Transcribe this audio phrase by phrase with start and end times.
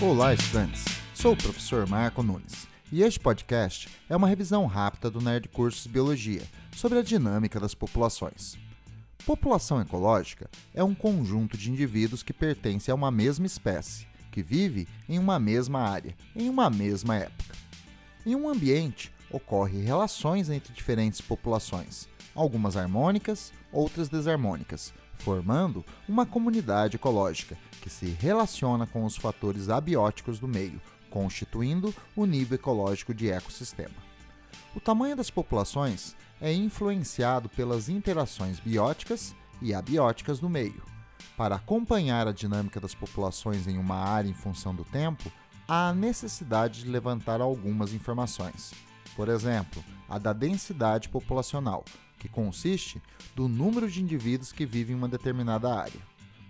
[0.00, 0.84] Olá, estudantes!
[1.12, 5.88] Sou o professor Marco Nunes e este podcast é uma revisão rápida do Nerd Cursos
[5.88, 6.42] Biologia
[6.76, 8.56] sobre a dinâmica das populações.
[9.26, 14.86] População ecológica é um conjunto de indivíduos que pertence a uma mesma espécie, que vive
[15.08, 17.56] em uma mesma área, em uma mesma época.
[18.24, 26.96] Em um ambiente, ocorrem relações entre diferentes populações, algumas harmônicas, outras desarmônicas, formando uma comunidade
[26.96, 33.30] ecológica que se relaciona com os fatores abióticos do meio, constituindo o nível ecológico de
[33.30, 34.08] ecossistema.
[34.74, 40.82] O tamanho das populações é influenciado pelas interações bióticas e abióticas do meio.
[41.36, 45.30] Para acompanhar a dinâmica das populações em uma área em função do tempo,
[45.66, 48.72] há a necessidade de levantar algumas informações.
[49.16, 51.84] Por exemplo, a da densidade populacional,
[52.18, 53.00] que consiste
[53.34, 56.00] do número de indivíduos que vivem em uma determinada área.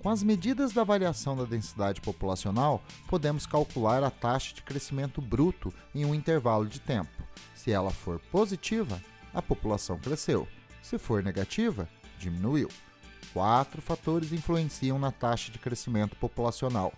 [0.01, 5.75] Com as medidas da variação da densidade populacional, podemos calcular a taxa de crescimento bruto
[5.93, 7.11] em um intervalo de tempo.
[7.55, 9.03] Se ela for positiva,
[9.35, 10.47] a população cresceu.
[10.81, 11.89] Se for negativa,
[12.19, 12.69] diminuiu.
[13.33, 16.93] Quatro fatores influenciam na taxa de crescimento populacional: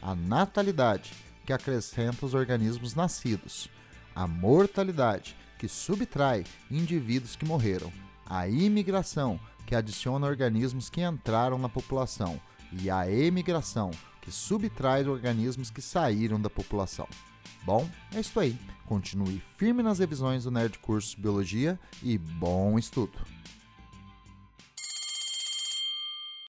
[0.00, 1.12] a natalidade,
[1.44, 3.68] que acrescenta os organismos nascidos,
[4.14, 7.92] a mortalidade, que subtrai indivíduos que morreram,
[8.26, 12.40] a imigração, que adiciona organismos que entraram na população,
[12.72, 17.08] e a emigração, que subtrai organismos que saíram da população.
[17.64, 18.58] Bom, é isso aí.
[18.86, 23.18] Continue firme nas revisões do Nerd Curso Biologia e bom estudo!